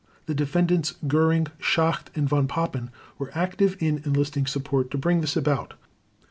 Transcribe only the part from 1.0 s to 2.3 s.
Göring, Schacht, and